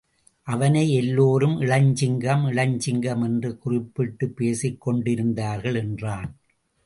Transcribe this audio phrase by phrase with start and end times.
[0.43, 6.35] அவனை எல்லோரும் இளஞ்சிங்கம், இளஞ்சிங்கம் என்று குறிப்பிட்டுப் பேசிக் கொண்டிருந்தார்கள் என்றான்.